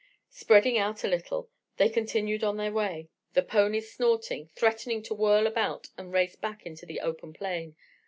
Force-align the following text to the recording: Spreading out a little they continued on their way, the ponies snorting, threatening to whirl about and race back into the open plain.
Spreading 0.31 0.79
out 0.79 1.03
a 1.03 1.07
little 1.07 1.51
they 1.77 1.87
continued 1.87 2.43
on 2.43 2.57
their 2.57 2.71
way, 2.71 3.07
the 3.33 3.43
ponies 3.43 3.93
snorting, 3.93 4.49
threatening 4.55 5.03
to 5.03 5.13
whirl 5.13 5.45
about 5.45 5.89
and 5.95 6.11
race 6.11 6.35
back 6.35 6.65
into 6.65 6.87
the 6.87 6.99
open 7.01 7.33
plain. 7.33 7.75